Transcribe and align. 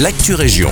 l'actu 0.00 0.34
région. 0.34 0.70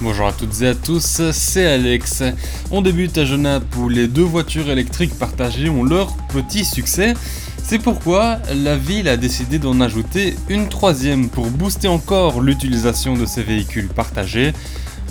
Bonjour 0.00 0.26
à 0.26 0.32
toutes 0.32 0.62
et 0.62 0.68
à 0.68 0.74
tous, 0.74 1.22
c'est 1.30 1.66
Alex. 1.66 2.24
On 2.72 2.82
débute 2.82 3.16
à 3.18 3.24
Genappe 3.24 3.76
où 3.76 3.88
les 3.88 4.08
deux 4.08 4.24
voitures 4.24 4.68
électriques 4.68 5.16
partagées 5.16 5.68
ont 5.68 5.84
leur 5.84 6.16
petit 6.32 6.64
succès. 6.64 7.14
C'est 7.62 7.78
pourquoi 7.78 8.38
la 8.54 8.76
ville 8.76 9.08
a 9.08 9.16
décidé 9.16 9.60
d'en 9.60 9.80
ajouter 9.80 10.34
une 10.48 10.68
troisième 10.68 11.28
pour 11.28 11.46
booster 11.50 11.86
encore 11.86 12.40
l'utilisation 12.40 13.14
de 13.14 13.26
ces 13.26 13.44
véhicules 13.44 13.88
partagés. 13.88 14.52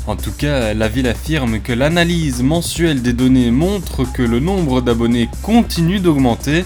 En 0.08 0.18
tout 0.18 0.32
cas, 0.32 0.74
la 0.74 0.90
ville 0.90 1.08
affirme 1.08 1.62
que 1.62 1.72
l'analyse 1.72 2.44
mensuelle 2.44 3.02
des 3.02 3.14
données 3.14 3.52
montre 3.52 4.04
que 4.12 4.24
le 4.24 4.40
nombre 4.40 4.82
d'abonnés 4.82 5.30
continue 5.42 6.00
d'augmenter. 6.00 6.66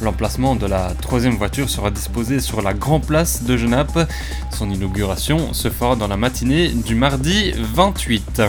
L'emplacement 0.00 0.54
de 0.54 0.66
la 0.66 0.92
troisième 1.02 1.34
voiture 1.34 1.68
sera 1.68 1.90
disposé 1.90 2.38
sur 2.38 2.62
la 2.62 2.72
Grand 2.72 3.00
Place 3.00 3.42
de 3.42 3.56
Genappe. 3.56 4.08
Son 4.50 4.70
inauguration 4.70 5.52
se 5.52 5.70
fera 5.70 5.96
dans 5.96 6.06
la 6.06 6.16
matinée 6.16 6.68
du 6.68 6.94
mardi 6.94 7.52
28. 7.56 8.42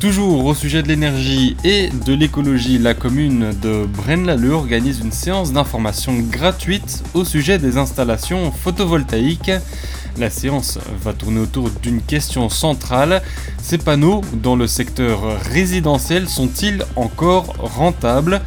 Toujours 0.00 0.44
au 0.44 0.54
sujet 0.54 0.82
de 0.82 0.88
l'énergie 0.88 1.56
et 1.62 1.88
de 2.04 2.12
l'écologie, 2.12 2.78
la 2.78 2.94
commune 2.94 3.52
de 3.62 3.86
Braine-l'Alleud 3.86 4.54
organise 4.54 4.98
une 4.98 5.12
séance 5.12 5.52
d'information 5.52 6.18
gratuite 6.18 7.04
au 7.14 7.24
sujet 7.24 7.58
des 7.58 7.76
installations 7.78 8.50
photovoltaïques. 8.50 9.52
La 10.18 10.30
séance 10.30 10.80
va 11.00 11.12
tourner 11.12 11.38
autour 11.38 11.70
d'une 11.70 12.02
question 12.02 12.48
centrale. 12.48 13.22
Ces 13.62 13.78
panneaux 13.78 14.22
dans 14.34 14.56
le 14.56 14.66
secteur 14.66 15.40
résidentiel 15.42 16.28
sont-ils 16.28 16.84
encore 16.96 17.54
rentables? 17.60 18.42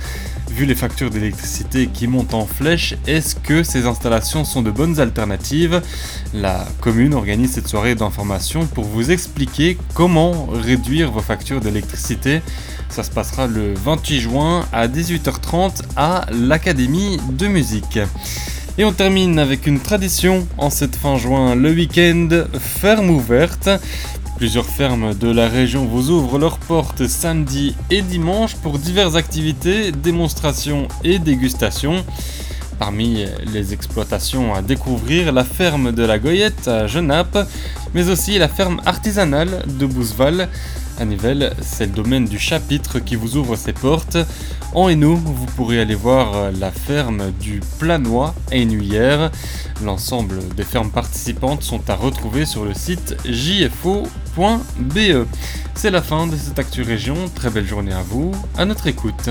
Vu 0.52 0.66
les 0.66 0.76
factures 0.76 1.09
d'électricité 1.09 1.88
qui 1.88 2.08
montent 2.08 2.34
en 2.34 2.45
flèche, 2.45 2.95
est-ce 3.08 3.35
que 3.35 3.63
ces 3.63 3.88
installations 3.88 4.45
sont 4.45 4.62
de 4.62 4.71
bonnes 4.71 4.99
alternatives? 4.99 5.81
La 6.34 6.66
commune 6.80 7.13
organise 7.13 7.52
cette 7.54 7.68
soirée 7.68 7.95
d'information 7.95 8.66
pour 8.66 8.85
vous 8.85 9.12
expliquer 9.12 9.77
comment 9.93 10.46
réduire 10.46 11.12
vos 11.12 11.20
factures 11.20 11.60
d'électricité. 11.60 12.41
Ça 12.90 13.04
se 13.04 13.12
passera 13.12 13.48
le 13.48 13.74
28 13.74 14.20
juin 14.21 14.65
à 14.71 14.87
18h30 14.87 15.82
à 15.98 16.26
l'Académie 16.32 17.20
de 17.32 17.48
musique. 17.48 17.99
Et 18.77 18.85
on 18.85 18.93
termine 18.93 19.40
avec 19.40 19.68
une 19.68 19.80
tradition 19.80 20.48
en 20.57 20.70
cette 20.70 20.96
fin 20.96 21.18
juin, 21.18 21.55
le 21.55 21.71
week-end 21.71 22.27
ferme 22.59 23.09
ouverte. 23.09 23.70
Plusieurs 24.46 24.70
fermes 24.70 25.15
de 25.15 25.32
la 25.32 25.49
région 25.49 25.88
vous 25.88 26.12
ouvrent 26.12 26.38
leurs 26.38 26.60
portes 26.60 27.07
samedi 27.07 27.76
et 27.90 28.04
dimanche 28.04 28.54
pour 28.57 28.77
diverses 28.77 29.15
activités, 29.15 29.91
démonstrations 29.91 30.87
et 31.04 31.18
dégustations. 31.18 32.05
Parmi 32.77 33.26
les 33.52 33.74
exploitations 33.74 34.54
à 34.54 34.62
découvrir, 34.62 35.32
la 35.32 35.43
ferme 35.43 35.91
de 35.91 36.04
la 36.04 36.20
Goyette 36.20 36.68
à 36.68 36.85
Genappe, 36.85 37.40
mais 37.96 38.07
aussi 38.10 38.37
la 38.37 38.48
ferme 38.48 38.82
artisanale 38.85 39.65
de 39.79 39.87
Bouzeval. 39.87 40.48
À 40.99 41.05
Nivelles, 41.05 41.55
c'est 41.62 41.87
le 41.87 41.93
domaine 41.93 42.26
du 42.26 42.37
chapitre 42.37 42.99
qui 42.99 43.15
vous 43.15 43.37
ouvre 43.37 43.55
ses 43.55 43.74
portes. 43.74 44.20
En 44.76 44.90
Hainaut, 44.90 45.15
vous 45.15 45.48
pourrez 45.55 45.80
aller 45.80 45.96
voir 45.96 46.52
la 46.52 46.70
ferme 46.70 47.32
du 47.41 47.62
Planois 47.80 48.35
Hainuyère. 48.52 49.32
L'ensemble 49.84 50.37
des 50.55 50.63
fermes 50.63 50.91
participantes 50.91 51.63
sont 51.63 51.90
à 51.90 51.96
retrouver 51.96 52.46
sur 52.46 52.63
le 52.63 52.76
site 52.76 53.15
jfo.be. 54.35 55.25
C'est 55.75 55.91
la 55.91 56.01
fin 56.01 56.27
de 56.27 56.35
cette 56.35 56.59
Actu 56.59 56.81
Région. 56.81 57.15
Très 57.33 57.49
belle 57.49 57.65
journée 57.65 57.93
à 57.93 58.01
vous, 58.01 58.31
à 58.57 58.65
notre 58.65 58.87
écoute. 58.87 59.29